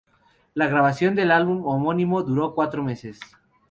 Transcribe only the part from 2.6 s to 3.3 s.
meses.